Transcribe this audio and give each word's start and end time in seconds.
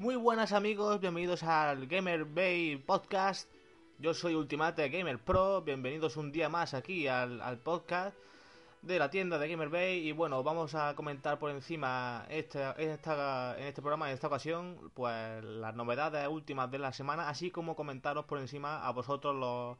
Muy 0.00 0.16
buenas 0.16 0.52
amigos, 0.52 0.98
bienvenidos 0.98 1.42
al 1.42 1.86
Gamer 1.86 2.24
Bay 2.24 2.76
Podcast. 2.76 3.50
Yo 3.98 4.14
soy 4.14 4.34
Ultimate 4.34 4.88
Gamer 4.88 5.18
Pro, 5.18 5.60
bienvenidos 5.60 6.16
un 6.16 6.32
día 6.32 6.48
más 6.48 6.72
aquí 6.72 7.06
al, 7.06 7.42
al 7.42 7.58
podcast 7.58 8.16
de 8.80 8.98
la 8.98 9.10
tienda 9.10 9.38
de 9.38 9.46
Gamer 9.46 9.68
Bay. 9.68 10.08
Y 10.08 10.12
bueno, 10.12 10.42
vamos 10.42 10.74
a 10.74 10.94
comentar 10.94 11.38
por 11.38 11.50
encima 11.50 12.24
este, 12.30 12.60
esta, 12.78 13.54
en 13.58 13.66
este 13.66 13.82
programa, 13.82 14.08
en 14.08 14.14
esta 14.14 14.28
ocasión, 14.28 14.90
pues 14.94 15.44
las 15.44 15.74
novedades 15.74 16.26
últimas 16.28 16.70
de 16.70 16.78
la 16.78 16.94
semana, 16.94 17.28
así 17.28 17.50
como 17.50 17.76
comentaros 17.76 18.24
por 18.24 18.38
encima 18.38 18.82
a 18.86 18.92
vosotros 18.92 19.36
los, 19.36 19.76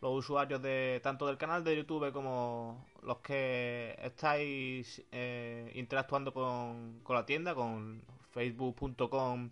los 0.00 0.18
usuarios 0.18 0.60
de 0.62 0.98
tanto 1.00 1.28
del 1.28 1.38
canal 1.38 1.62
de 1.62 1.76
YouTube 1.76 2.12
como 2.12 2.84
los 3.04 3.18
que 3.18 3.96
estáis 4.02 5.00
eh, 5.12 5.70
interactuando 5.76 6.34
con, 6.34 6.98
con 7.04 7.14
la 7.14 7.24
tienda, 7.24 7.54
con 7.54 8.02
facebook.com 8.32 9.50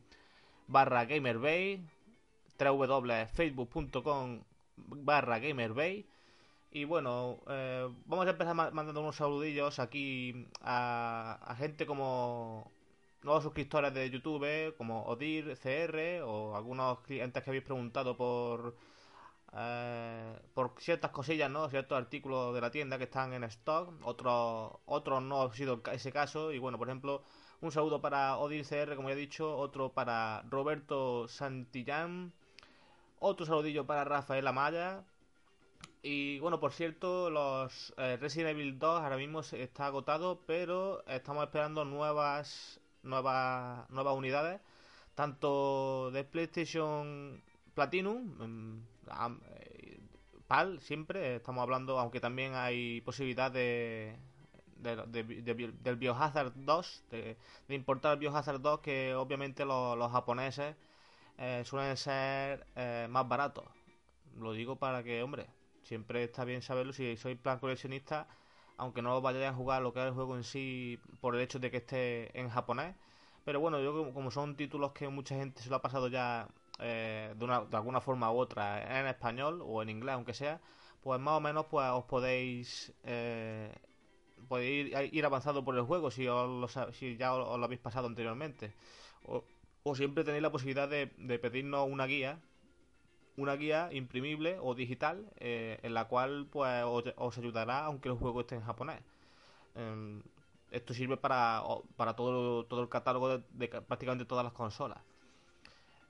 barra 0.66 1.04
gamerbay, 1.04 1.80
www.facebook.com 2.58 4.42
barra 4.76 5.38
gamerbay. 5.38 6.06
Y 6.70 6.84
bueno, 6.84 7.40
eh, 7.48 7.88
vamos 8.06 8.26
a 8.26 8.30
empezar 8.30 8.54
mandando 8.54 9.00
unos 9.00 9.16
saludillos 9.16 9.78
aquí 9.78 10.46
a, 10.60 11.54
gente 11.58 11.86
como 11.86 12.70
nuevos 13.22 13.42
suscriptores 13.42 13.94
de 13.94 14.10
YouTube, 14.10 14.74
como 14.76 15.04
Odir 15.06 15.56
CR, 15.56 16.22
o 16.24 16.54
algunos 16.56 17.00
clientes 17.00 17.42
que 17.42 17.50
habéis 17.50 17.64
preguntado 17.64 18.16
por 18.16 18.76
eh, 19.54 20.38
por 20.54 20.74
ciertas 20.78 21.10
cosillas, 21.10 21.50
¿no? 21.50 21.68
Ciertos 21.70 21.96
artículos 21.96 22.54
de 22.54 22.60
la 22.60 22.70
tienda 22.70 22.98
que 22.98 23.04
están 23.04 23.32
en 23.32 23.44
stock, 23.44 23.90
otros 24.02 24.72
otros 24.86 25.22
no 25.22 25.42
ha 25.42 25.54
sido 25.54 25.80
ese 25.92 26.12
caso, 26.12 26.52
y 26.52 26.58
bueno, 26.58 26.78
por 26.78 26.88
ejemplo, 26.88 27.22
un 27.60 27.72
saludo 27.72 28.00
para 28.00 28.36
Odil 28.38 28.64
CR, 28.64 28.94
como 28.94 29.08
ya 29.08 29.14
he 29.14 29.18
dicho. 29.18 29.56
Otro 29.56 29.92
para 29.92 30.42
Roberto 30.48 31.26
Santillán. 31.28 32.32
Otro 33.18 33.46
saludillo 33.46 33.86
para 33.86 34.04
Rafael 34.04 34.46
Amaya. 34.46 35.04
Y 36.02 36.38
bueno, 36.38 36.60
por 36.60 36.72
cierto, 36.72 37.30
los 37.30 37.92
eh, 37.98 38.16
Resident 38.20 38.50
Evil 38.50 38.78
2 38.78 39.02
ahora 39.02 39.16
mismo 39.16 39.40
está 39.40 39.86
agotado, 39.86 40.40
pero 40.46 41.04
estamos 41.06 41.44
esperando 41.44 41.84
nuevas 41.84 42.80
nuevas 43.02 43.88
nuevas 43.90 44.14
unidades, 44.16 44.60
tanto 45.14 46.10
de 46.12 46.24
PlayStation 46.24 47.42
Platinum, 47.74 48.82
eh, 49.44 50.00
PAL 50.46 50.80
siempre 50.80 51.36
estamos 51.36 51.62
hablando, 51.62 51.98
aunque 51.98 52.20
también 52.20 52.54
hay 52.54 53.00
posibilidad 53.02 53.50
de 53.50 54.16
de, 54.78 54.96
de, 54.96 55.72
del 55.82 55.96
Biohazard 55.96 56.52
2, 56.54 57.04
de, 57.10 57.36
importar 57.68 58.18
Biohazard 58.18 58.60
2, 58.60 58.80
que 58.80 59.14
obviamente 59.14 59.64
los, 59.64 60.12
japoneses 60.12 60.76
eh, 61.38 61.62
suelen 61.64 61.96
ser 61.96 62.66
eh, 62.76 63.06
más 63.10 63.28
baratos. 63.28 63.64
Lo 64.38 64.52
digo 64.52 64.76
para 64.76 65.02
que, 65.02 65.22
hombre, 65.22 65.46
siempre 65.82 66.24
está 66.24 66.44
bien 66.44 66.62
saberlo 66.62 66.92
si 66.92 67.16
soy 67.16 67.34
plan 67.34 67.58
coleccionista, 67.58 68.28
aunque 68.76 69.02
no 69.02 69.20
vayáis 69.20 69.48
a 69.48 69.54
jugar 69.54 69.82
lo 69.82 69.92
que 69.92 70.00
es 70.00 70.06
el 70.06 70.12
juego 70.12 70.36
en 70.36 70.44
sí 70.44 71.00
por 71.20 71.34
el 71.34 71.40
hecho 71.40 71.58
de 71.58 71.70
que 71.70 71.78
esté 71.78 72.38
en 72.38 72.48
japonés. 72.48 72.94
Pero 73.44 73.60
bueno, 73.60 73.80
yo 73.80 74.12
como 74.12 74.30
son 74.30 74.56
títulos 74.56 74.92
que 74.92 75.08
mucha 75.08 75.34
gente 75.34 75.62
se 75.62 75.70
lo 75.70 75.76
ha 75.76 75.82
pasado 75.82 76.08
ya 76.08 76.48
eh, 76.80 77.34
de, 77.36 77.44
una, 77.44 77.62
de 77.62 77.76
alguna 77.76 78.00
forma 78.00 78.30
u 78.32 78.36
otra 78.38 79.00
en 79.00 79.06
español 79.06 79.62
o 79.64 79.82
en 79.82 79.88
inglés, 79.90 80.14
aunque 80.14 80.34
sea, 80.34 80.60
pues 81.02 81.20
más 81.20 81.34
o 81.34 81.40
menos 81.40 81.66
pues 81.66 81.88
os 81.90 82.04
podéis 82.04 82.92
podéis 84.48 84.92
ir, 84.92 85.14
ir 85.14 85.24
avanzando 85.24 85.64
por 85.64 85.76
el 85.76 85.82
juego 85.82 86.10
si, 86.10 86.26
os 86.28 86.70
si 86.92 87.16
ya 87.16 87.34
os, 87.34 87.58
lo 87.58 87.64
habéis 87.64 87.80
pasado 87.80 88.06
anteriormente. 88.06 88.72
O, 89.24 89.44
siempre 89.94 90.24
tenéis 90.24 90.42
la 90.42 90.52
posibilidad 90.52 90.88
de, 90.88 91.06
pedirnos 91.38 91.88
una 91.88 92.06
guía, 92.06 92.40
una 93.36 93.56
guía 93.56 93.88
imprimible 93.92 94.58
o 94.60 94.74
digital, 94.74 95.30
eh, 95.38 95.78
en 95.82 95.94
la 95.94 96.06
cual 96.08 96.46
pues 96.50 96.84
os, 97.16 97.38
ayudará 97.38 97.86
aunque 97.86 98.08
el 98.08 98.16
juego 98.16 98.40
esté 98.42 98.56
en 98.56 98.62
japonés. 98.62 99.00
Em, 99.74 100.22
esto 100.70 100.92
sirve 100.92 101.16
para, 101.16 101.62
para 101.96 102.14
todo, 102.14 102.66
todo 102.66 102.82
el 102.82 102.88
catálogo 102.88 103.38
de 103.38 103.68
prácticamente 103.68 104.26
todas 104.26 104.44
las 104.44 104.52
consolas. 104.52 104.98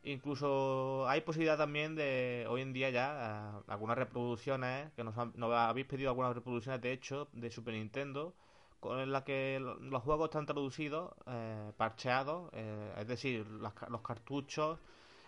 Incluso 0.05 1.07
hay 1.09 1.21
posibilidad 1.23 1.59
también 1.59 1.95
de 1.95 2.47
hoy 2.49 2.63
en 2.63 2.73
día 2.73 2.91
ya 2.91 3.59
algunas 3.67 3.99
reproducciones 3.99 4.93
que 4.95 5.05
nos, 5.05 5.15
habéis 5.19 5.87
pedido 5.87 6.11
algunas 6.11 6.35
reproducciones 6.35 6.81
de 6.81 6.93
hecho 6.93 7.29
de 7.33 7.51
Super 7.51 7.75
Nintendo 7.75 8.35
con 8.81 9.11
la 9.11 9.25
que 9.25 9.59
los 9.61 10.03
juegos 10.05 10.27
están 10.27 10.47
traducidos, 10.47 11.13
eh, 11.27 11.73
parcheados, 11.77 12.49
eh, 12.53 12.95
es 12.97 13.09
decir, 13.09 13.45
los 13.47 14.03
cartuchos 14.03 14.79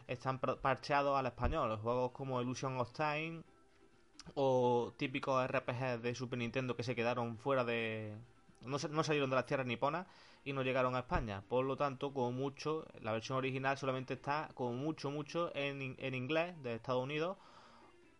están 0.06 0.38
parcheados 0.38 1.19
al 1.19 1.26
español. 1.26 1.69
Los 1.69 1.81
juegos 1.81 2.12
como 2.12 2.41
Illusion 2.41 2.78
of 2.78 2.92
Time 2.92 3.42
o 4.34 4.92
típicos 4.97 5.47
RPG 5.47 6.00
de 6.00 6.14
Super 6.14 6.38
Nintendo 6.38 6.76
que 6.76 6.82
se 6.82 6.94
quedaron 6.94 7.38
fuera 7.38 7.64
de. 7.64 8.14
No, 8.62 8.78
salieron 8.78 9.31
de 9.31 9.37
las 9.37 9.47
tierras 9.47 9.66
niponas 9.66 10.06
y 10.44 10.53
no 10.53 10.62
llegaron 10.62 10.94
a 10.94 11.00
España. 11.00 11.43
Por 11.48 11.65
lo 11.65 11.76
tanto, 11.76 12.12
como 12.12 12.32
mucho, 12.32 12.87
la 13.00 13.12
versión 13.12 13.38
original 13.38 13.78
solamente 13.78 14.15
está 14.15 14.50
como 14.54 14.72
mucho, 14.72 15.10
mucho 15.10 15.50
en, 15.54 15.97
en 15.98 16.15
inglés 16.15 16.60
de 16.62 16.75
Estados 16.75 17.03
Unidos 17.03 17.37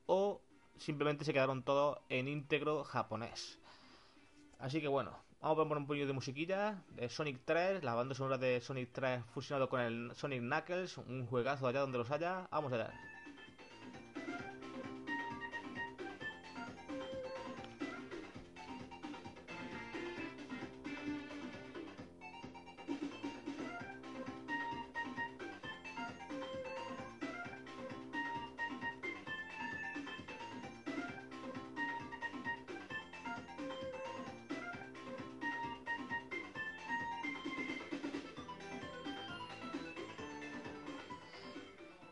o 0.07 0.41
simplemente 0.77 1.25
se 1.25 1.33
quedaron 1.33 1.63
todos 1.63 1.99
en 2.09 2.29
íntegro 2.29 2.85
japonés. 2.85 3.59
Así 4.59 4.81
que 4.81 4.89
bueno, 4.89 5.17
vamos 5.41 5.59
a 5.59 5.69
poner 5.69 5.79
un 5.79 5.87
poquito 5.87 6.07
de 6.07 6.13
musiquilla 6.13 6.83
de 6.91 7.09
Sonic 7.09 7.41
3, 7.45 7.85
la 7.85 7.95
banda 7.95 8.15
sonora 8.15 8.39
de 8.39 8.61
Sonic 8.61 8.91
3 8.93 9.25
fusionado 9.33 9.69
con 9.69 9.81
el 9.81 10.13
Sonic 10.15 10.41
Knuckles, 10.41 10.99
un 10.99 11.27
juegazo 11.27 11.67
allá 11.67 11.81
donde 11.81 11.99
los 11.99 12.11
haya. 12.11 12.49
Vamos 12.51 12.73
allá. 12.73 12.93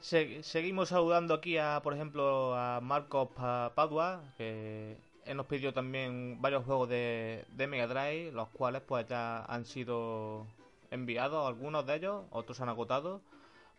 Seguimos 0.08 0.88
saludando 0.88 1.34
aquí 1.34 1.58
a, 1.58 1.81
por 1.82 1.94
ejemplo, 1.94 2.55
a 2.55 2.81
Marcos 2.81 3.28
Padua, 3.75 4.22
que 4.37 4.96
él 5.26 5.37
nos 5.37 5.46
pidió 5.46 5.75
también 5.75 6.40
varios 6.40 6.64
juegos 6.64 6.88
de, 6.88 7.44
Mega 7.69 7.87
Drive, 7.87 8.32
los 8.32 8.49
cuales 8.49 8.82
pues 8.82 9.06
ya 9.06 9.44
han 9.44 9.66
sido 9.66 10.46
enviados 10.90 11.46
algunos 11.46 11.87
de 11.87 11.96
ellos, 11.96 12.25
otros 12.31 12.60
han 12.60 12.69
agotado. 12.70 13.20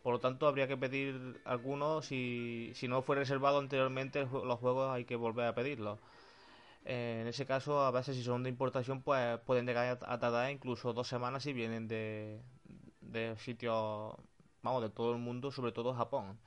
Por 0.03 0.13
lo 0.13 0.19
tanto, 0.19 0.47
habría 0.47 0.67
que 0.67 0.77
pedir 0.77 1.41
algunos. 1.45 2.05
Si, 2.05 2.71
si 2.75 2.87
no 2.87 3.01
fue 3.01 3.15
reservado 3.17 3.59
anteriormente, 3.59 4.21
los 4.25 4.59
juegos 4.59 4.91
hay 4.91 5.05
que 5.05 5.15
volver 5.15 5.47
a 5.47 5.55
pedirlos. 5.55 5.99
en 6.85 7.27
ese 7.27 7.45
caso, 7.45 7.81
a 7.81 7.91
veces 7.91 8.15
si 8.15 8.23
son 8.23 8.43
de 8.43 8.49
importación, 8.49 9.01
pues 9.01 9.39
pueden 9.41 9.65
llegar 9.65 9.99
a, 10.01 10.19
tardar 10.19 10.51
incluso 10.51 10.93
dos 10.93 11.07
semanas 11.07 11.43
si 11.43 11.53
vienen 11.53 11.87
de, 11.87 12.41
de 13.01 13.35
sitios, 13.37 14.15
vamos, 14.63 14.81
de 14.81 14.89
todo 14.89 15.13
el 15.13 15.19
mundo, 15.19 15.51
sobre 15.51 15.71
todo 15.71 15.93
Japón. 15.93 16.37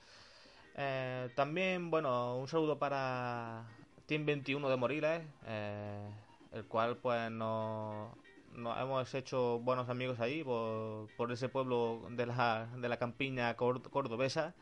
Eh, 0.76 1.30
también, 1.34 1.90
bueno, 1.90 2.36
un 2.38 2.48
saludo 2.48 2.78
para 2.78 3.64
Team 4.06 4.24
21 4.26 4.68
de 4.68 4.76
Moriles, 4.76 5.22
eh, 5.46 6.10
el 6.52 6.64
cual 6.66 6.96
pues 6.96 7.30
nos, 7.30 8.14
hemos 8.54 9.14
hecho 9.14 9.58
buenos 9.60 9.88
amigos 9.88 10.20
ahí 10.20 10.42
por, 10.44 11.08
por 11.16 11.32
ese 11.32 11.48
pueblo 11.48 12.02
de 12.10 12.26
la, 12.26 12.68
de 12.76 12.88
la 12.88 12.96
campiña 12.98 13.54
cordobesa. 13.56 14.54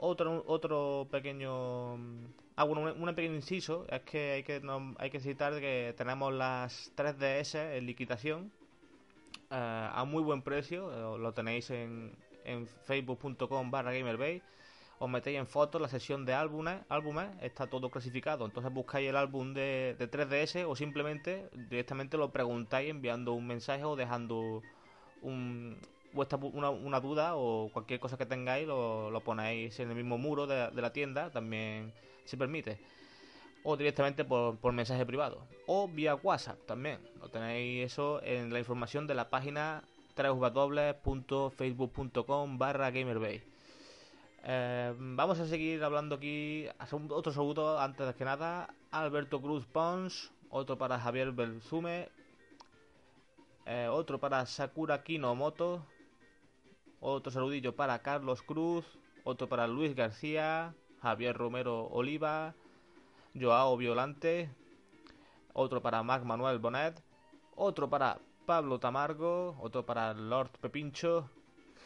Otro, 0.00 0.44
otro 0.46 1.08
pequeño 1.10 1.94
ah, 2.54 2.64
bueno, 2.64 2.94
un, 2.94 3.14
pequeño 3.16 3.34
inciso 3.34 3.84
es 3.88 4.00
que 4.02 4.32
hay 4.32 4.42
que 4.44 4.62
hay 4.98 5.10
que 5.10 5.18
citar 5.18 5.58
que 5.58 5.92
tenemos 5.96 6.32
las 6.32 6.92
3DS 6.96 7.76
en 7.76 7.86
liquidación 7.86 8.52
eh, 9.50 9.88
a 9.92 10.04
muy 10.04 10.22
buen 10.22 10.42
precio, 10.42 11.18
lo 11.18 11.32
tenéis 11.32 11.70
en, 11.70 12.12
en 12.48 12.66
facebook.com 12.66 13.70
barra 13.70 13.92
gamerbay 13.92 14.42
os 14.98 15.08
metéis 15.08 15.38
en 15.38 15.46
fotos, 15.46 15.80
la 15.80 15.88
sesión 15.88 16.26
de 16.26 16.34
álbumes, 16.34 16.80
álbumes 16.88 17.28
está 17.40 17.68
todo 17.68 17.88
clasificado. 17.88 18.44
Entonces 18.44 18.72
buscáis 18.72 19.08
el 19.08 19.16
álbum 19.16 19.54
de, 19.54 19.96
3DS 19.98 20.66
o 20.68 20.74
simplemente 20.74 21.48
directamente 21.70 22.16
lo 22.16 22.32
preguntáis 22.32 22.90
enviando 22.90 23.32
un 23.32 23.46
mensaje 23.46 23.84
o 23.84 23.94
dejando 23.94 24.62
un, 25.22 25.78
una, 26.14 27.00
duda 27.00 27.36
o 27.36 27.70
cualquier 27.72 28.00
cosa 28.00 28.18
que 28.18 28.26
tengáis, 28.26 28.66
lo, 28.66 29.10
lo 29.10 29.20
ponéis 29.20 29.78
en 29.78 29.90
el 29.90 29.96
mismo 29.96 30.18
muro 30.18 30.48
de, 30.48 30.70
la 30.72 30.92
tienda, 30.92 31.30
también 31.30 31.92
se 32.24 32.36
permite. 32.36 32.80
O 33.62 33.76
directamente 33.76 34.24
por 34.24 34.72
mensaje 34.72 35.06
privado. 35.06 35.46
O 35.66 35.86
vía 35.86 36.16
WhatsApp 36.16 36.58
también. 36.66 36.98
Lo 37.20 37.28
tenéis 37.28 37.92
eso 37.92 38.20
en 38.24 38.52
la 38.52 38.58
información 38.58 39.06
de 39.06 39.14
la 39.14 39.30
página 39.30 39.84
www.facebook.com 40.18 42.58
barra 42.58 42.90
gamerbase. 42.90 43.46
Eh, 44.42 44.92
vamos 44.98 45.38
a 45.38 45.46
seguir 45.46 45.84
hablando 45.84 46.16
aquí. 46.16 46.66
Otro 47.10 47.32
saludo 47.32 47.78
antes 47.78 48.12
que 48.16 48.24
nada. 48.24 48.74
Alberto 48.90 49.40
Cruz 49.40 49.64
Pons. 49.66 50.32
Otro 50.50 50.76
para 50.78 50.98
Javier 50.98 51.30
Belzume. 51.32 52.08
Eh, 53.66 53.88
otro 53.90 54.18
para 54.18 54.46
Sakura 54.46 55.02
Kinomoto. 55.02 55.84
Otro 57.00 57.30
saludillo 57.30 57.76
para 57.76 57.98
Carlos 58.00 58.42
Cruz. 58.42 58.84
Otro 59.24 59.48
para 59.48 59.68
Luis 59.68 59.94
García. 59.94 60.74
Javier 61.02 61.36
Romero 61.36 61.88
Oliva. 61.88 62.54
Joao 63.38 63.76
Violante. 63.76 64.48
Otro 65.52 65.82
para 65.82 66.02
Mac 66.02 66.24
Manuel 66.24 66.58
Bonet. 66.58 66.98
Otro 67.54 67.90
para 67.90 68.18
Pablo 68.48 68.80
Tamargo. 68.80 69.58
Otro 69.60 69.84
para 69.84 70.14
Lord 70.14 70.52
Pepincho. 70.58 71.28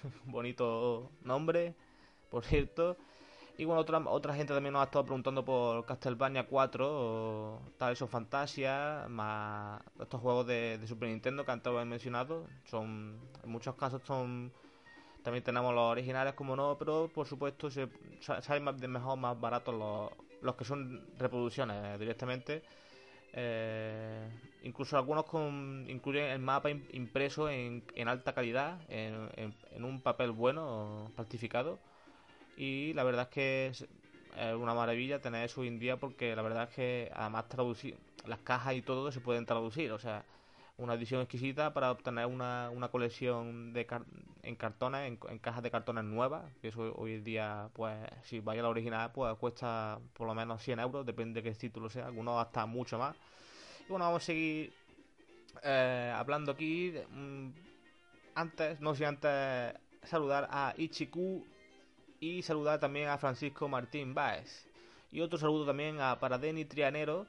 Bonito 0.27 1.11
nombre 1.23 1.75
por 2.31 2.45
cierto. 2.45 2.97
Y 3.59 3.65
bueno, 3.65 3.81
otra, 3.81 3.99
otra 3.99 4.33
gente 4.35 4.55
también 4.55 4.73
nos 4.73 4.83
ha 4.83 4.85
estado 4.85 5.05
preguntando 5.05 5.45
por 5.45 5.85
Castlevania 5.85 6.47
4, 6.47 6.87
o 6.89 7.61
Tales 7.77 8.01
of 8.01 8.11
Fantasia, 8.11 9.07
más 9.09 9.83
estos 10.01 10.21
juegos 10.21 10.47
de, 10.47 10.81
Super 10.87 11.09
Nintendo 11.09 11.45
que 11.45 11.51
antes 11.51 11.73
he 11.73 11.85
mencionado. 11.85 12.47
Son, 12.65 13.19
en 13.43 13.51
muchos 13.51 13.75
casos 13.75 14.01
son 14.05 14.53
también 15.25 15.43
tenemos 15.43 15.75
los 15.75 15.85
originales 15.85 16.35
como 16.35 16.55
no, 16.55 16.77
pero 16.79 17.11
por 17.13 17.27
supuesto 17.27 17.71
se, 17.71 17.89
salen 18.21 18.63
más 18.63 18.81
de 18.81 18.87
mejor, 18.87 19.19
más 19.19 19.39
baratos 19.39 19.75
los, 19.75 20.11
los 20.43 20.55
que 20.55 20.65
son 20.65 21.05
reproducciones 21.19 21.99
directamente. 21.99 22.63
Eh, 23.33 24.29
incluso 24.63 24.97
algunos 24.97 25.25
con, 25.25 25.87
incluyen 25.89 26.25
el 26.27 26.39
mapa 26.39 26.71
impreso 26.71 27.49
en, 27.49 27.85
en 27.95 28.09
alta 28.09 28.33
calidad, 28.33 28.81
en, 28.89 29.29
en, 29.37 29.85
un 29.85 30.01
papel 30.01 30.33
bueno, 30.33 31.11
plastificado 31.17 31.79
y 32.57 32.93
la 32.95 33.05
verdad 33.05 33.29
es 33.29 33.35
que 33.35 33.67
es 33.69 33.87
una 34.57 34.75
maravilla 34.75 35.21
tener 35.21 35.45
eso 35.45 35.61
hoy 35.61 35.69
en 35.69 35.79
día 35.79 35.99
porque 35.99 36.35
la 36.35 36.43
verdad 36.43 36.69
es 36.69 36.75
que 36.75 37.11
además 37.15 37.49
traducir 37.49 37.99
las 38.27 38.39
cajas 38.41 38.75
y 38.75 38.83
todo 38.83 39.11
se 39.13 39.21
pueden 39.21 39.47
traducir, 39.47 39.93
o 39.93 39.99
sea, 39.99 40.25
una 40.79 40.95
edición 40.95 41.21
exquisita 41.21 41.73
para 41.75 41.91
obtener 41.91 42.27
una, 42.27 42.71
una 42.71 42.89
colección 42.89 43.73
de 43.73 43.87
en 44.43 44.57
cartones, 44.57 45.07
en, 45.29 45.39
cajas 45.39 45.63
de 45.63 45.71
cartones 45.71 46.05
nuevas, 46.05 46.45
que 46.61 46.69
eso 46.69 46.93
hoy 46.97 47.15
en 47.15 47.25
día, 47.25 47.69
pues, 47.75 47.97
si 48.25 48.41
vaya 48.41 48.61
a 48.61 48.65
la 48.65 48.69
original, 48.71 49.13
pues 49.13 49.35
cuesta 49.37 49.99
por 50.15 50.27
lo 50.27 50.35
menos 50.35 50.63
100 50.63 50.81
euros, 50.81 51.07
depende 51.07 51.43
de 51.43 51.51
qué 51.51 51.57
título 51.57 51.89
sea, 51.89 52.07
algunos 52.07 52.41
hasta 52.45 52.67
mucho 52.67 52.99
más. 52.99 53.17
Bueno, 53.93 54.07
vamos 54.07 54.23
a 54.23 54.25
seguir 54.25 54.73
eh, 55.63 56.13
hablando 56.17 56.53
aquí. 56.53 56.95
Mm, 57.11 57.51
antes, 58.35 58.81
no 58.81 58.95
sé, 58.95 59.05
antes 59.05 59.75
saludar 60.05 60.49
a 60.51 60.73
Ichiku 60.79 61.45
y 62.19 62.41
saludar 62.41 62.81
también 62.81 63.11
a 63.11 63.19
Francisco 63.19 63.69
Martín 63.69 64.15
Báez. 64.15 64.67
Y 65.11 65.21
otro 65.21 65.39
saludo 65.39 65.67
también 65.67 66.01
a, 66.01 66.19
para 66.19 66.39
Denny 66.39 66.65
Trianero 66.65 67.27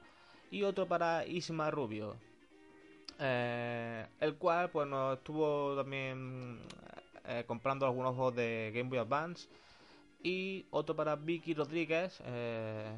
y 0.50 0.62
otro 0.62 0.88
para 0.88 1.26
Isma 1.26 1.70
Rubio. 1.70 2.16
Eh, 3.18 4.06
el 4.20 4.36
cual 4.36 4.70
pues 4.70 4.88
nos 4.88 5.18
estuvo 5.18 5.76
también 5.76 6.60
eh, 7.26 7.44
comprando 7.46 7.84
algunos 7.84 8.14
juegos 8.14 8.36
de 8.36 8.72
Game 8.74 8.88
Boy 8.88 9.00
Advance. 9.00 9.50
Y 10.22 10.64
otro 10.70 10.96
para 10.96 11.14
Vicky 11.14 11.52
Rodríguez, 11.52 12.22
eh, 12.24 12.96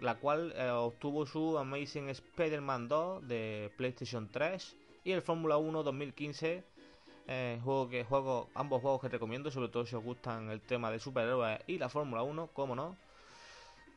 la 0.00 0.16
cual 0.16 0.54
obtuvo 0.72 1.26
su 1.26 1.58
Amazing 1.58 2.08
Spider-Man 2.10 2.88
2 2.88 3.28
de 3.28 3.72
PlayStation 3.76 4.28
3 4.30 4.76
y 5.04 5.12
el 5.12 5.22
Fórmula 5.22 5.56
1 5.56 5.82
2015 5.82 6.64
eh, 7.28 7.60
juego 7.64 7.88
que 7.88 8.04
juego, 8.04 8.48
ambos 8.54 8.80
juegos 8.80 9.00
que 9.00 9.08
recomiendo, 9.08 9.50
sobre 9.50 9.68
todo 9.68 9.84
si 9.84 9.96
os 9.96 10.04
gustan 10.04 10.50
el 10.50 10.60
tema 10.60 10.92
de 10.92 11.00
superhéroes 11.00 11.58
y 11.66 11.78
la 11.78 11.88
Fórmula 11.88 12.22
1, 12.22 12.48
como 12.52 12.76
no. 12.76 12.96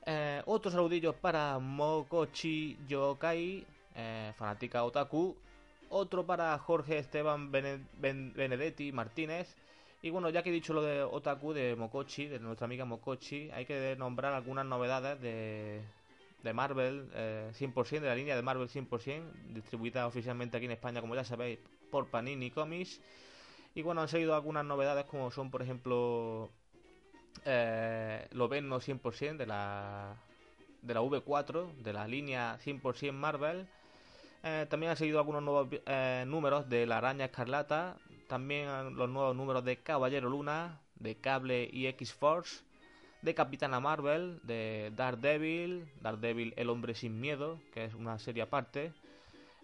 Eh, 0.06 0.42
otros 0.46 0.74
saludillos 0.74 1.16
para 1.16 1.60
Mokochi 1.60 2.78
Yokai, 2.88 3.66
eh, 3.96 4.34
fanática 4.36 4.84
otaku. 4.84 5.36
Otro 5.92 6.26
para 6.26 6.58
Jorge 6.58 6.98
Esteban 7.00 7.52
Benedetti 7.52 8.92
Martínez. 8.92 9.56
Y 10.02 10.10
bueno, 10.12 10.30
ya 10.30 10.44
que 10.44 10.50
he 10.50 10.54
dicho 10.54 10.74
lo 10.74 10.82
de 10.82 11.04
Otaku, 11.04 11.54
de 11.54 11.76
Mokochi, 11.76 12.28
de 12.28 12.40
nuestra 12.40 12.66
amiga 12.66 12.86
Mokochi, 12.86 13.52
hay 13.52 13.66
que 13.66 13.96
nombrar 13.98 14.34
algunas 14.34 14.66
novedades 14.66 15.20
de, 15.22 15.82
de 16.42 16.54
Marvel 16.54 17.10
100%, 17.12 18.00
de 18.00 18.08
la 18.08 18.16
línea 18.16 18.36
de 18.36 18.42
Marvel 18.42 18.70
100%, 18.70 19.24
distribuida 19.54 20.08
oficialmente 20.08 20.56
aquí 20.56 20.68
en 20.68 20.72
España, 20.72 21.02
como 21.02 21.16
ya 21.16 21.26
sabéis, 21.26 21.60
por 21.92 22.08
Panini 22.08 22.50
Comics. 22.50 23.02
Y 23.76 23.82
bueno, 23.82 24.02
han 24.02 24.08
salido 24.08 24.36
algunas 24.36 24.66
novedades 24.66 25.06
como 25.06 25.32
son, 25.32 25.52
por 25.52 25.62
ejemplo, 25.62 26.50
eh, 27.46 28.28
lo 28.32 28.48
ven 28.48 28.70
no 28.70 28.80
100% 28.80 29.38
de 29.38 29.46
la, 29.46 30.16
de 30.82 30.94
la 30.94 31.02
V4, 31.02 31.74
de 31.78 31.94
la 31.94 32.08
línea 32.08 32.58
100% 32.64 33.12
Marvel. 33.12 33.68
Eh, 34.44 34.66
también 34.70 34.92
han 34.92 34.98
salido 34.98 35.20
algunos 35.20 35.44
nuevos 35.44 35.68
eh, 35.86 36.24
números 36.26 36.70
de 36.70 36.86
la 36.86 36.98
Araña 36.98 37.26
Escarlata. 37.26 37.98
También 38.30 38.96
los 38.96 39.10
nuevos 39.10 39.36
números 39.36 39.66
de 39.66 39.78
Caballero 39.78 40.30
Luna, 40.30 40.80
de 41.00 41.16
Cable 41.16 41.68
y 41.74 41.88
X-Force. 41.88 42.64
De 43.24 43.34
Capitana 43.34 43.82
Marvel, 43.82 44.40
de 44.44 44.94
Daredevil, 44.96 45.92
Daredevil 46.00 46.54
El 46.56 46.70
Hombre 46.70 46.94
Sin 46.94 47.20
Miedo, 47.20 47.60
que 47.74 47.84
es 47.84 47.94
una 47.96 48.18
serie 48.20 48.44
aparte. 48.44 48.94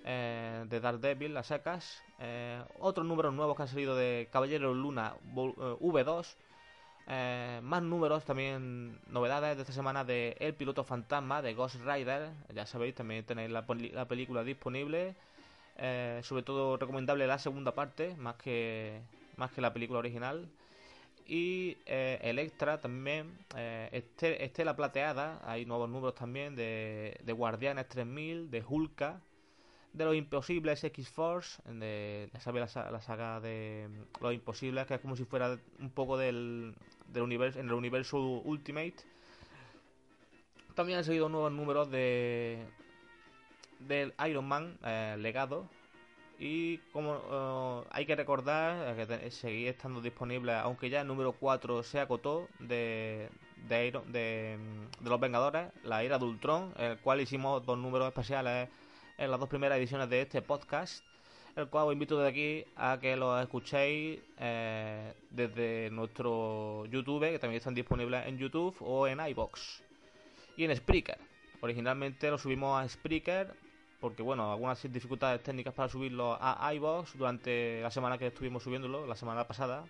Eh, 0.04 0.66
de 0.68 0.80
Daredevil, 0.80 1.34
las 1.34 1.46
secas. 1.46 2.04
Eh, 2.20 2.62
otros 2.80 3.06
números 3.06 3.34
nuevos 3.34 3.56
que 3.56 3.62
han 3.62 3.70
salido 3.70 3.96
de 3.96 4.28
Caballero 4.32 4.74
Luna 4.74 5.14
V2. 5.36 6.36
Eh, 7.08 7.60
más 7.62 7.84
números, 7.84 8.26
también 8.26 9.00
novedades 9.08 9.58
de 9.58 9.62
esta 9.62 9.74
semana 9.74 10.04
de 10.04 10.36
El 10.40 10.56
Piloto 10.56 10.84
Fantasma, 10.84 11.44
de 11.44 11.54
Ghost 11.54 11.76
Rider. 11.86 12.32
Ya 12.54 12.66
sabéis, 12.66 12.96
también 12.96 13.24
tenéis 13.26 13.52
la, 13.52 13.68
película 14.08 14.44
disponible. 14.44 15.16
Sobre 15.78 16.44
todo 16.44 16.78
recomendable 16.78 17.28
la 17.28 17.40
segunda 17.40 17.74
parte, 17.74 18.16
más 18.16 18.36
que, 18.36 19.02
más 19.38 19.52
que 19.52 19.62
la 19.62 19.74
película 19.74 20.00
original. 20.00 20.50
Y 21.28 21.78
Electra 21.86 22.80
también, 22.80 23.38
Estela 23.92 24.76
Plateada, 24.76 25.42
hay 25.44 25.66
nuevos 25.66 25.90
números 25.90 26.16
también 26.16 26.56
de, 26.56 27.20
de 27.24 27.34
Guardianes 27.34 27.88
3000, 27.90 28.52
de 28.52 28.64
Hulka, 28.68 29.22
de 29.96 30.06
los 30.06 30.16
imposibles 30.16 30.84
X-Force, 30.84 31.62
de 31.66 32.30
la, 32.34 32.92
la 32.92 33.02
saga 33.02 33.40
de 33.40 33.88
los 34.22 34.34
imposibles, 34.34 34.86
que 34.86 34.96
es 34.96 35.00
como 35.00 35.16
si 35.16 35.24
fuera 35.24 35.58
un 35.80 35.90
poco 35.90 36.18
del, 36.18 36.76
del 37.08 37.24
universo, 37.24 37.60
en 37.60 37.68
el 37.68 37.74
universo 37.74 38.18
Ultimate. 38.20 38.96
También 40.76 41.00
han 41.00 41.06
seguido 41.06 41.30
nuevos 41.30 41.52
números 41.52 41.90
de 41.90 42.66
del 43.80 44.14
Iron 44.28 44.46
Man 44.46 44.78
eh, 44.84 45.16
legado, 45.20 45.68
Y 46.40 46.78
como 46.92 47.16
eh, 47.16 47.88
hay 47.92 48.06
que 48.06 48.16
recordar 48.16 48.96
que 48.96 49.32
seguir 49.32 49.70
estando 49.70 50.02
disponible, 50.02 50.54
aunque 50.54 50.90
ya 50.90 51.02
el 51.02 51.08
número 51.08 51.34
4 51.34 51.84
se 51.84 52.00
acotó 52.00 52.48
de, 52.60 53.30
de, 53.68 54.00
de, 54.12 54.58
los 55.04 55.20
Vengadores, 55.20 55.72
la 55.84 56.04
era 56.04 56.20
de 56.20 56.26
Ultron, 56.26 56.74
el 56.78 56.98
cual 57.00 57.22
hicimos 57.22 57.66
dos 57.66 57.78
números 57.78 58.08
especiales 58.08 58.70
en 59.18 59.32
las 59.32 59.40
dos 59.40 59.50
primeras 59.50 59.78
ediciones 59.78 60.10
de 60.10 60.22
este 60.22 60.42
podcast, 60.42 61.04
el 61.56 61.68
cual 61.70 61.88
os 61.88 61.94
invito 61.94 62.18
desde 62.18 62.30
aquí 62.30 62.66
a 62.76 63.00
que 63.00 63.16
lo 63.16 63.40
escuchéis 63.40 64.20
eh, 64.40 65.14
desde 65.30 65.90
nuestro 65.92 66.86
YouTube, 66.88 67.32
que 67.32 67.40
también 67.40 67.60
están 67.60 67.74
disponibles 67.74 68.28
en 68.28 68.38
YouTube 68.38 68.76
o 68.82 69.08
en 69.08 69.26
iBox 69.26 69.82
y 70.58 70.66
en 70.66 70.76
Spreaker. 70.76 71.18
Originalmente 71.62 72.30
lo 72.30 72.38
subimos 72.38 72.80
a 72.80 72.88
Spreaker 72.88 73.65
porque, 74.00 74.24
bueno, 74.24 74.52
algunas 74.52 74.82
dificultades 74.92 75.42
técnicas 75.44 75.74
para 75.74 75.90
subirlo 75.90 76.38
a 76.40 76.74
iBox 76.74 77.18
durante 77.18 77.82
la 77.82 77.92
semana 77.92 78.18
que 78.18 78.28
estuvimos 78.28 78.64
subiéndolo, 78.64 79.08
la 79.08 79.16
semana 79.16 79.46
pasada 79.48 79.86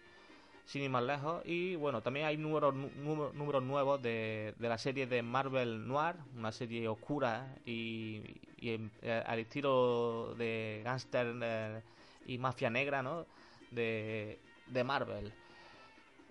sin 0.66 0.82
ir 0.82 0.90
más 0.90 1.04
lejos. 1.04 1.42
Y 1.46 1.76
bueno, 1.76 2.02
también 2.02 2.26
hay 2.26 2.38
números, 2.38 2.74
números, 2.74 3.64
nuevos 3.64 4.02
de, 4.02 4.54
de, 4.58 4.70
la 4.70 4.78
serie 4.78 5.08
de 5.08 5.22
Marvel 5.22 5.88
Noir, 5.88 6.16
una 6.36 6.52
serie 6.52 6.88
oscura 6.88 7.56
y, 7.66 8.22
eh, 8.62 9.24
al 9.26 9.40
estilo 9.40 10.34
de 10.38 10.82
gángster 10.84 11.36
eh, 11.42 11.82
y 12.26 12.38
mafia 12.38 12.70
negra, 12.70 13.04
¿no? 13.04 13.26
De, 13.72 14.40
de 14.68 14.84
Marvel. 14.84 15.34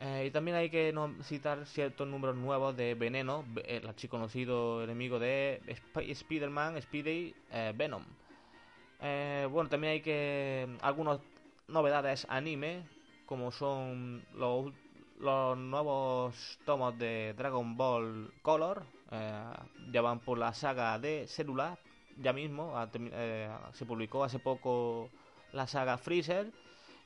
Eh, 0.01 0.25
y 0.27 0.31
también 0.31 0.57
hay 0.57 0.71
que 0.71 0.93
citar 1.23 1.67
ciertos 1.67 2.07
números 2.07 2.37
nuevos 2.37 2.77
de 2.77 2.95
Veneno, 2.95 3.45
el 3.65 3.87
archiconocido 3.87 4.83
enemigo 4.83 5.19
de 5.19 5.61
Spider-Man, 5.95 6.81
Speedy, 6.83 7.35
Venom. 7.75 8.05
bueno, 9.01 9.69
también 9.69 9.93
hay 9.93 10.01
que. 10.01 10.69
algunas 10.83 11.21
novedades 11.69 12.27
anime, 12.29 12.83
como 13.27 13.51
son 13.51 14.25
los, 14.35 14.73
los 15.19 15.57
nuevos 15.57 16.59
tomos 16.65 16.99
de 16.99 17.35
Dragon 17.37 17.77
Ball 17.77 18.33
Color, 18.43 18.85
eh, 19.11 19.45
ya 19.93 20.03
van 20.03 20.21
por 20.21 20.39
la 20.39 20.53
saga 20.53 20.99
de 20.99 21.27
Célula, 21.29 21.79
ya 22.19 22.33
mismo 22.33 22.75
eh, 22.95 23.51
se 23.73 23.87
publicó 23.87 24.25
hace 24.25 24.39
poco 24.39 25.11
la 25.53 25.67
saga 25.67 25.99
Freezer 25.99 26.53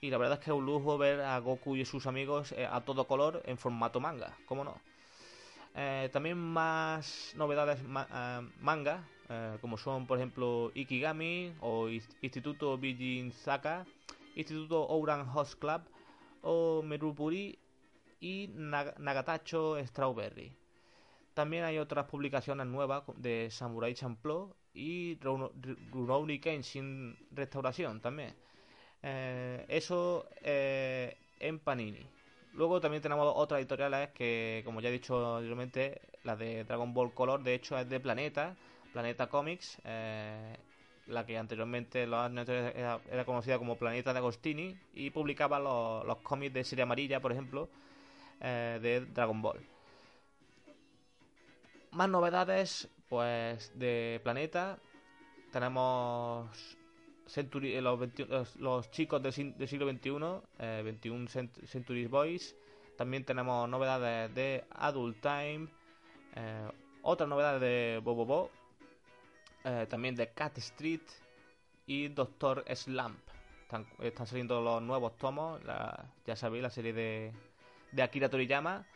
y 0.00 0.10
la 0.10 0.18
verdad 0.18 0.38
es 0.38 0.44
que 0.44 0.50
es 0.50 0.56
un 0.56 0.66
lujo 0.66 0.98
ver 0.98 1.20
a 1.20 1.38
Goku 1.38 1.76
y 1.76 1.84
sus 1.84 2.06
amigos 2.06 2.52
eh, 2.52 2.66
a 2.70 2.80
todo 2.82 3.06
color 3.06 3.42
en 3.46 3.58
formato 3.58 4.00
manga, 4.00 4.36
¿cómo 4.46 4.64
no? 4.64 4.80
también 6.12 6.36
más 6.36 7.32
novedades 7.36 7.78
manga, 7.84 9.04
como 9.60 9.78
son 9.78 10.08
por 10.08 10.18
ejemplo 10.18 10.72
Ikigami 10.74 11.52
o 11.60 11.88
Instituto 11.88 12.76
Bijin 12.76 13.30
Zaka, 13.30 13.86
Instituto 14.34 14.88
Ouran 14.88 15.28
Host 15.32 15.60
Club, 15.60 15.82
o 16.42 16.82
Merupuri 16.82 17.58
y 18.20 18.50
Nagatacho 18.54 19.76
Strawberry. 19.84 20.52
También 21.34 21.64
hay 21.64 21.78
otras 21.78 22.06
publicaciones 22.06 22.66
nuevas 22.66 23.04
de 23.16 23.48
Samurai 23.50 23.94
Champloo 23.94 24.56
y 24.74 25.18
Rurouni 25.20 26.40
Kenshin 26.40 27.16
Restauración 27.30 28.00
también. 28.00 28.34
Eh, 29.02 29.64
eso 29.68 30.26
eh, 30.42 31.16
en 31.40 31.58
Panini. 31.58 32.06
Luego 32.54 32.80
también 32.80 33.02
tenemos 33.02 33.32
otras 33.36 33.60
editoriales 33.60 34.10
que, 34.10 34.62
como 34.64 34.80
ya 34.80 34.88
he 34.88 34.92
dicho 34.92 35.36
anteriormente, 35.36 36.00
la 36.24 36.36
de 36.36 36.64
Dragon 36.64 36.92
Ball 36.92 37.14
Color, 37.14 37.42
de 37.42 37.54
hecho 37.54 37.78
es 37.78 37.88
de 37.88 38.00
Planeta, 38.00 38.56
Planeta 38.92 39.28
Comics. 39.28 39.78
Eh, 39.84 40.56
la 41.06 41.24
que 41.24 41.38
anteriormente 41.38 42.02
era, 42.02 43.00
era, 43.10 43.24
conocida 43.24 43.56
como 43.56 43.78
Planeta 43.78 44.12
de 44.12 44.18
Agostini, 44.18 44.78
y 44.92 45.08
publicaba 45.08 45.58
los, 45.58 46.18
cómics 46.18 46.52
de 46.52 46.64
serie 46.64 46.82
amarilla, 46.82 47.20
por 47.20 47.32
ejemplo, 47.32 47.70
de 48.40 49.06
Dragon 49.14 49.40
Ball. 49.40 49.58
Más 51.92 52.10
novedades, 52.10 52.90
pues, 53.08 53.72
de 53.78 54.20
Planeta. 54.22 54.78
Tenemos 55.50 56.76
Century, 57.28 57.80
los, 57.80 58.90
chicos 58.90 59.22
del, 59.22 59.32
siglo 59.32 59.90
XXI, 59.90 60.10
21 60.58 61.28
eh, 61.28 61.48
Centuries 61.66 62.10
Boys. 62.10 62.56
También 62.96 63.24
tenemos 63.24 63.68
novedades 63.68 64.34
de 64.34 64.64
Adult 64.70 65.20
Time. 65.20 65.68
Eh, 66.34 66.70
otras 67.02 67.28
novedades 67.28 67.60
de 67.60 68.00
Bobo 68.02 68.24
Bo, 68.24 68.50
eh, 69.64 69.86
también 69.88 70.14
de 70.14 70.32
Cat 70.32 70.58
Street 70.58 71.02
y 71.86 72.08
Doctor 72.08 72.64
Slump. 72.74 73.18
Están, 73.98 74.26
saliendo 74.26 74.60
los 74.62 74.80
nuevos 74.82 75.16
tomos, 75.18 75.60
ya 76.26 76.36
sabéis, 76.36 76.62
la 76.62 76.70
serie 76.70 76.92
de, 76.92 77.32
de 77.92 78.02
Akira 78.02 78.28
Toriyama. 78.28 78.86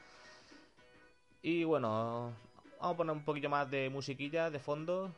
Y 1.42 1.64
bueno, 1.64 2.32
vamos 2.80 2.94
a 2.94 2.96
poner 2.96 3.16
un 3.16 3.24
poquillo 3.24 3.50
más 3.50 3.70
de 3.70 3.90
musiquilla 3.90 4.50
de 4.50 4.58
fondo. 4.58 5.12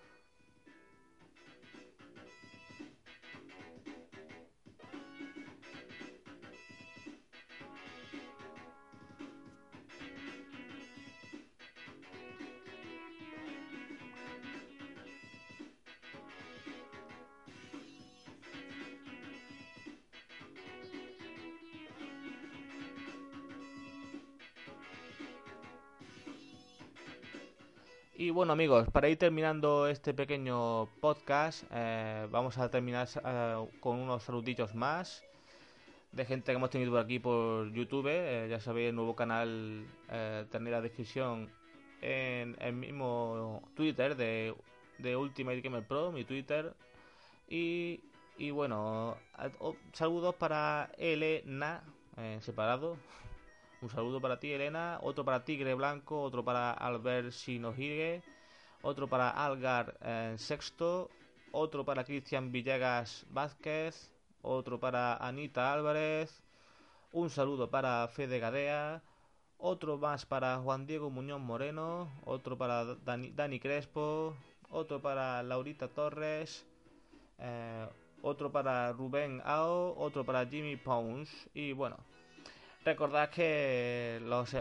Y 28.17 28.31
bueno 28.31 28.53
amigos, 28.53 28.89
para 28.93 29.09
ir 29.09 29.19
terminando 29.19 29.89
este 29.89 30.15
pequeño 30.15 30.87
podcast, 31.01 31.65
eh, 31.73 32.29
vamos 32.31 32.57
a 32.59 32.71
terminar 32.71 33.09
eh, 33.25 33.67
con 33.81 33.99
unos 33.99 34.23
saluditos 34.23 34.73
más 34.73 35.25
de 36.13 36.25
gente 36.25 36.53
que 36.53 36.57
hemos 36.57 36.71
tenido 36.71 36.93
por 36.93 37.01
aquí 37.01 37.19
por 37.19 37.73
YouTube. 37.73 38.07
Eh, 38.07 38.47
ya 38.49 38.61
sabéis, 38.61 38.91
el 38.91 38.95
nuevo 38.95 39.17
canal 39.17 39.85
tenéis 40.53 40.71
la 40.71 40.81
descripción 40.81 41.51
en 42.03 42.57
el 42.61 42.73
mismo 42.75 43.69
Twitter 43.75 44.15
de, 44.15 44.55
de 44.99 45.17
Ultimate 45.17 45.61
Gamer 45.61 45.85
Pro, 45.85 46.13
mi 46.13 46.23
Twitter. 46.25 46.73
Y, 47.49 48.01
y 48.39 48.53
bueno, 48.53 49.17
saludos 49.93 50.37
para 50.37 50.89
Elena, 50.99 51.83
separado, 52.43 52.97
un 53.85 53.91
saludo 53.91 54.19
para 54.19 54.41
ti, 54.41 54.51
Elena. 54.51 54.99
Otro 55.03 55.27
para 55.27 55.45
Tigre 55.45 55.75
Blanco. 55.75 56.23
Otro 56.23 56.43
para 56.43 56.73
Albert 56.73 57.33
Shinohige. 57.33 58.23
Otro 58.81 59.09
para 59.09 59.29
Algar 59.29 59.99
eh, 60.01 60.35
Sexto. 60.39 61.11
Otro 61.53 61.85
para 61.85 62.05
Cristian 62.05 62.51
Villegas 62.51 63.27
Vázquez. 63.29 64.11
Otro 64.41 64.81
para 64.81 65.17
Anita 65.17 65.71
Álvarez. 65.71 66.43
Un 67.13 67.29
saludo 67.29 67.69
para 67.69 68.09
Fede 68.09 68.39
Gadea. 68.39 69.03
Otro 69.59 69.99
más 69.99 70.25
para 70.25 70.57
Juan 70.59 70.87
Diego 70.87 71.11
Muñoz 71.11 71.41
Moreno. 71.41 72.09
Otro 72.25 72.57
para 72.57 72.87
Dani, 72.87 73.61
Crespo. 73.61 74.35
Otro 74.71 75.03
para 75.03 75.43
Laurita 75.43 75.89
Torres. 75.89 76.65
Eh, 77.39 77.87
otro 78.23 78.51
para 78.51 78.93
Rubén 78.93 79.43
Ao. 79.45 79.95
Otro 79.99 80.25
para 80.25 80.47
Jimmy 80.47 80.77
Pons. 80.77 81.29
Y 81.53 81.73
bueno, 81.73 81.99
Recordad 82.85 83.31
que 83.31 84.21
los, 84.25 84.53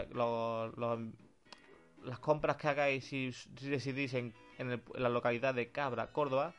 las 2.04 2.18
compras 2.20 2.56
que 2.56 2.68
hagáis 2.68 3.04
si, 3.04 3.30
decidís 3.60 4.14
en, 4.14 4.32
la 4.94 5.10
localidad 5.10 5.54
de 5.54 5.70
Cabra, 5.70 6.06
Córdoba, 6.10 6.54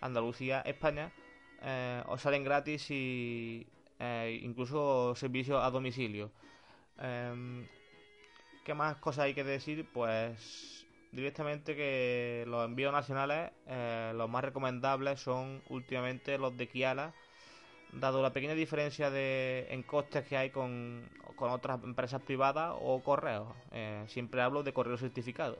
Andalucía, 0.00 0.62
España, 0.62 1.12
eh, 1.62 2.02
os 2.08 2.20
salen 2.20 2.42
gratis 2.42 2.90
y 2.90 3.66
eh, 4.00 4.40
incluso 4.42 5.14
servicio 5.14 5.62
a 5.62 5.70
domicilio. 5.70 6.32
Em, 6.98 7.66
¿Qué 8.64 8.74
más 8.74 8.96
cosas 8.96 9.26
hay 9.26 9.34
que 9.34 9.44
decir? 9.44 9.86
Pues 9.92 10.84
directamente 11.12 11.76
que 11.76 12.44
los 12.48 12.64
envíos 12.64 12.92
nacionales, 12.92 13.52
eh, 13.66 14.12
los 14.16 14.28
más 14.28 14.42
recomendables 14.42 15.20
son 15.20 15.62
últimamente 15.68 16.38
los 16.38 16.56
de 16.56 16.66
Kiala 16.66 17.14
dado 18.00 18.22
la 18.22 18.32
pequeña 18.32 18.54
diferencia 18.54 19.10
de, 19.10 19.66
en 19.70 19.82
costes 19.82 20.26
que 20.26 20.36
hay 20.36 20.50
con, 20.50 21.08
otras 21.38 21.82
empresas 21.82 22.22
privadas 22.22 22.74
o 22.80 23.02
correos. 23.02 23.48
Eh, 23.72 24.04
siempre 24.08 24.42
hablo 24.42 24.62
de 24.62 24.72
correo 24.72 24.96
certificado. 24.96 25.56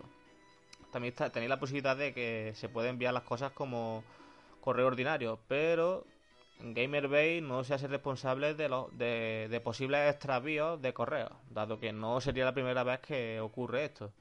También 0.93 1.15
tenéis 1.15 1.49
la 1.49 1.59
posibilidad 1.59 1.97
de 1.97 2.15
que 2.15 2.53
se 2.55 2.69
pueden 2.69 2.91
enviar 2.91 3.13
las 3.13 3.25
cosas 3.25 3.53
como 3.53 4.05
correo 4.61 4.87
ordinario, 4.87 5.39
pero 5.49 6.05
GamerBay 6.61 7.41
no 7.41 7.65
se 7.65 7.75
hace 7.75 7.89
responsable 7.89 8.55
de, 8.55 8.69
los 8.69 8.97
de, 8.97 9.49
de 9.51 9.61
posibles 9.61 10.11
extravíos 10.11 10.81
de 10.81 10.95
correo, 10.95 11.31
dado 11.51 11.81
que 11.81 11.93
no 11.93 12.21
sería 12.21 12.45
la 12.45 12.55
primera 12.55 12.85
vez 12.85 13.01
que 13.01 13.41
ocurre 13.41 13.87
esto. 13.87 14.13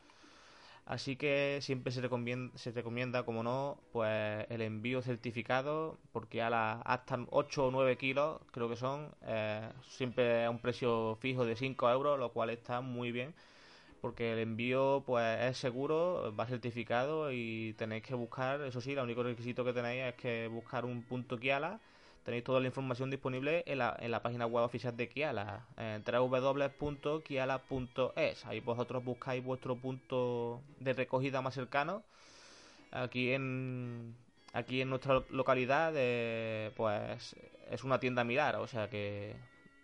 Así 0.85 1.15
que 1.15 1.59
siempre 1.61 1.91
se 1.93 2.01
recomienda, 2.01 2.57
se 2.57 2.71
recomienda, 2.71 3.23
como 3.23 3.41
no, 3.43 3.79
pues 3.93 4.45
el 4.49 4.61
envío 4.61 5.01
certificado, 5.01 5.97
porque 6.11 6.41
a 6.41 6.49
las 6.49 6.81
hasta 6.85 7.17
8 7.31 7.67
o 7.67 7.71
9 7.71 7.97
kilos, 7.97 8.41
creo 8.51 8.67
que 8.69 8.75
son, 8.75 9.09
eh, 9.23 9.69
siempre 9.87 10.43
a 10.45 10.49
un 10.51 10.59
precio 10.59 11.15
fijo 11.21 11.45
de 11.45 11.55
5 11.55 11.89
euros, 11.89 12.19
lo 12.19 12.33
cual 12.33 12.49
está 12.49 12.81
muy 12.81 13.11
bien, 13.13 13.33
porque 14.01 14.33
el 14.33 14.39
envío 14.39 15.03
pues 15.05 15.41
es 15.41 15.57
seguro, 15.57 16.33
va 16.37 16.47
certificado 16.47 17.31
y 17.31 17.73
tenéis 17.77 18.03
que 18.03 18.15
buscar, 18.15 18.61
eso 18.61 18.81
sí, 18.81 18.93
el 18.93 18.99
único 18.99 19.23
requisito 19.23 19.65
que 19.65 19.73
tenéis 19.73 20.03
es 20.05 20.15
que 20.15 20.47
buscar 20.49 20.85
un 20.85 21.03
punto 21.03 21.39
Kiala 21.39 21.79
Tenéis 22.23 22.43
toda 22.43 22.59
la 22.59 22.67
información 22.67 23.09
disponible 23.09 23.63
en 23.67 23.79
la, 23.79 23.95
en 23.99 24.11
la 24.11 24.21
página 24.21 24.45
web 24.45 24.63
oficial 24.63 24.95
de 24.95 25.09
Kiala, 25.09 25.65
en 25.77 26.03
www.kiala.es. 26.03 27.25
Ahí 28.45 28.59
vosotros 28.61 29.03
buscáis 29.03 29.43
vuestro 29.43 29.75
punto 29.75 30.61
de 30.79 30.93
recogida 30.93 31.41
más 31.41 31.53
cercano. 31.53 32.03
Aquí 32.91 33.33
en 33.33 34.15
aquí 34.53 34.81
en 34.81 34.89
nuestra 34.89 35.23
localidad, 35.31 35.93
eh, 35.95 36.71
pues 36.77 37.35
es 37.69 37.83
una 37.83 37.99
tienda 37.99 38.21
a 38.21 38.25
mirar, 38.25 38.55
o 38.57 38.67
sea 38.67 38.89
que 38.89 39.35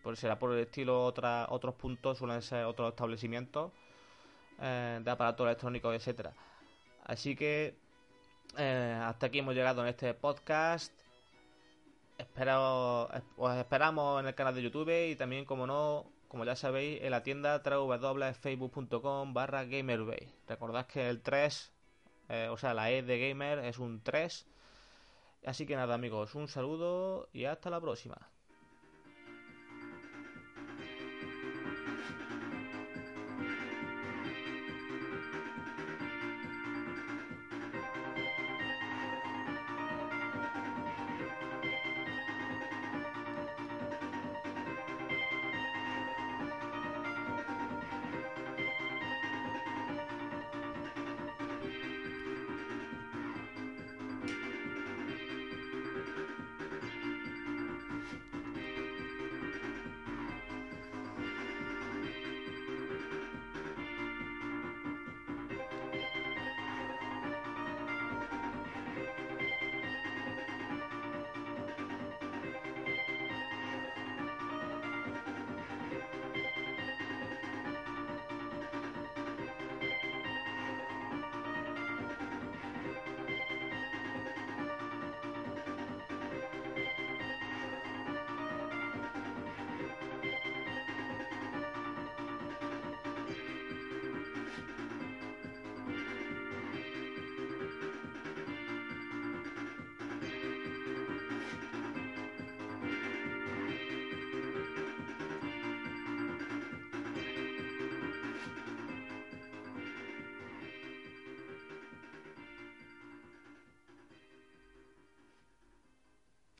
pues 0.03 0.19
será 0.19 0.39
por 0.39 0.53
el 0.53 0.59
estilo 0.59 1.03
otra, 1.03 1.47
otros 1.49 1.75
puntos 1.75 2.19
suelen 2.19 2.41
ser 2.41 2.65
otros 2.65 2.89
establecimientos 2.89 3.71
eh, 4.61 4.99
de 5.03 5.11
aparatos 5.11 5.45
electrónicos, 5.45 5.93
etcétera. 5.95 6.33
Así 7.05 7.35
que 7.35 7.75
eh, 8.57 8.99
hasta 9.03 9.25
aquí 9.27 9.39
hemos 9.39 9.55
llegado 9.55 9.81
en 9.81 9.89
este 9.89 10.13
podcast 10.13 10.93
espero, 12.19 13.09
os 13.37 13.55
esperamos 13.55 14.19
en 14.19 14.27
el 14.27 14.35
canal 14.35 14.53
de 14.53 14.61
YouTube 14.61 15.09
y 15.09 15.15
también, 15.15 15.45
como 15.45 15.65
no, 15.65 16.05
como 16.27 16.45
ya 16.45 16.55
sabéis, 16.55 17.01
en 17.01 17.11
la 17.11 17.23
tienda 17.23 17.61
www.facebook.com 17.63 19.33
barra 19.33 19.63
gamerbay. 19.65 20.31
Recordad 20.47 20.85
que 20.85 21.09
el 21.09 21.21
3, 21.21 21.71
eh, 22.29 22.47
o 22.51 22.57
sea, 22.57 22.73
la 22.73 22.91
E 22.91 23.01
de 23.01 23.29
gamer 23.29 23.59
es 23.59 23.79
un 23.79 24.01
3. 24.03 24.45
Así 25.45 25.65
que 25.65 25.75
nada, 25.75 25.95
amigos, 25.95 26.35
un 26.35 26.47
saludo 26.47 27.29
y 27.33 27.45
hasta 27.45 27.69
la 27.69 27.79
próxima. 27.81 28.29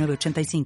85 0.00 0.64